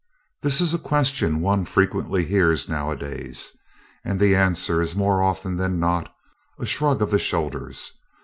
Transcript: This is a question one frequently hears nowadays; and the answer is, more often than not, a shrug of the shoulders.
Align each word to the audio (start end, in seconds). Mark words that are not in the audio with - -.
This 0.41 0.61
is 0.61 0.73
a 0.73 0.79
question 0.79 1.41
one 1.41 1.63
frequently 1.63 2.25
hears 2.25 2.67
nowadays; 2.67 3.55
and 4.03 4.19
the 4.19 4.35
answer 4.35 4.81
is, 4.81 4.95
more 4.95 5.21
often 5.21 5.57
than 5.57 5.79
not, 5.79 6.11
a 6.57 6.65
shrug 6.65 7.03
of 7.03 7.11
the 7.11 7.19
shoulders. 7.19 7.93